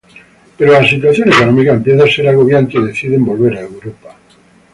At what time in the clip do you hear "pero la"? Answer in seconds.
0.57-0.83